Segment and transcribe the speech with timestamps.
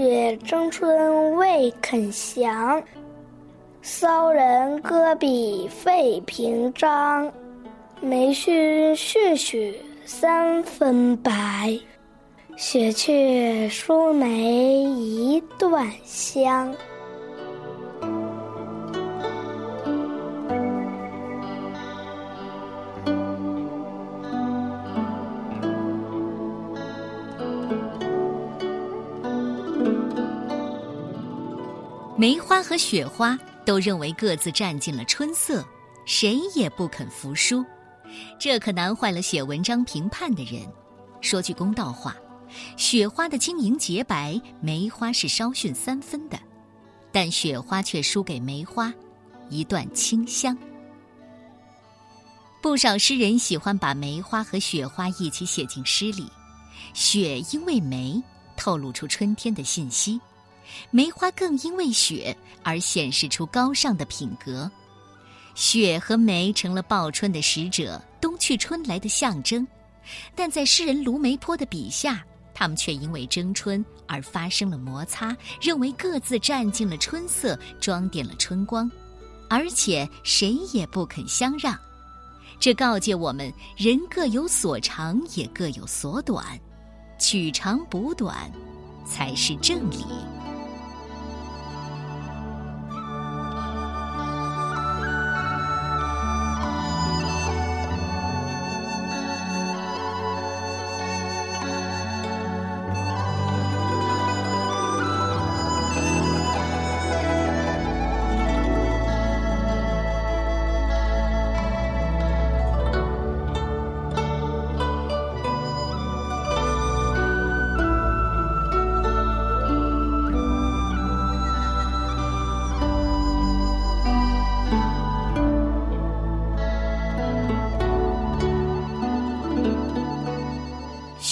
[0.00, 2.82] 雪争春未肯降，
[3.82, 7.30] 骚人搁笔费评章。
[8.00, 9.74] 梅须逊雪
[10.06, 11.78] 三分白，
[12.56, 16.74] 雪却输梅一段香。
[32.20, 33.34] 梅花和雪花
[33.64, 35.64] 都认为各自占尽了春色，
[36.04, 37.64] 谁也不肯服输，
[38.38, 40.60] 这可难坏了写文章评判的人。
[41.22, 42.14] 说句公道话，
[42.76, 46.38] 雪花的晶莹洁白，梅花是稍逊三分的，
[47.10, 48.92] 但雪花却输给梅花
[49.48, 50.54] 一段清香。
[52.60, 56.30] 不少诗人喜欢把梅花和雪花一起写进诗里，
[56.92, 58.22] 雪因为梅
[58.58, 60.20] 透露出春天的信息。
[60.90, 64.70] 梅花更因为雪而显示出高尚的品格，
[65.54, 69.66] 雪和梅成了报春的使者，冬去春来的象征。
[70.34, 78.90] 但在诗人卢梅坡的笔下，他们却因为争春而发生了摩擦，认为各自占尽了春色，装点了春光，
[79.48, 81.78] 而且谁也不肯相让。
[82.58, 86.44] 这告诫我们：人各有所长，也各有所短，
[87.18, 88.50] 取长补短，
[89.06, 90.04] 才是正理。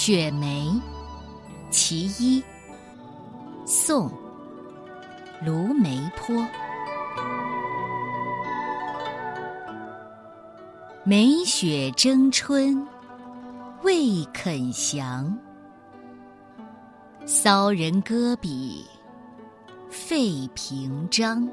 [0.09, 0.67] 雪梅，
[1.69, 2.43] 其一。
[3.63, 4.11] 宋，
[5.45, 6.35] 卢梅坡。
[11.03, 12.83] 梅雪争春
[13.83, 15.37] 未肯降，
[17.27, 18.83] 骚人割笔
[19.91, 21.47] 费评章。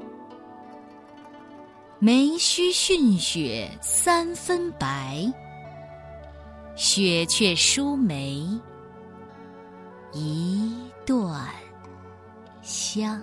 [1.99, 5.31] 梅须逊雪三分白。
[6.77, 8.47] 雪却输梅
[10.13, 10.71] 一
[11.07, 11.43] 段
[12.61, 13.19] 香。